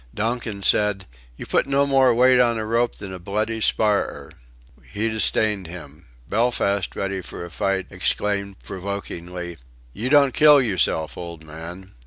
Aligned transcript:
Donkin 0.15 0.63
said: 0.63 1.05
"You 1.37 1.45
put 1.45 1.67
no 1.67 1.85
more 1.85 2.11
weight 2.11 2.39
on 2.39 2.57
a 2.57 2.65
rope 2.65 2.95
than 2.95 3.13
a 3.13 3.19
bloody 3.19 3.61
sparrer." 3.61 4.31
He 4.81 5.09
disdained 5.09 5.67
him. 5.67 6.07
Belfast, 6.27 6.95
ready 6.95 7.21
for 7.21 7.45
a 7.45 7.51
fight, 7.51 7.85
exclaimed 7.91 8.55
provokingly: 8.63 9.59
"You 9.93 10.09
don't 10.09 10.33
kill 10.33 10.59
yourself, 10.59 11.19
old 11.19 11.43
man!" 11.43 11.93